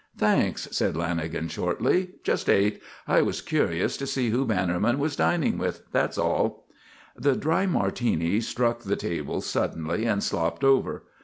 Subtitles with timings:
[0.17, 2.13] "Thanks," said Lanagan, shortly.
[2.23, 2.81] "Just ate.
[3.07, 5.83] I was curious to see who Bannerman was dining with.
[5.91, 6.65] That's all."
[7.15, 11.03] The dry Martini struck the table suddenly and slopped over.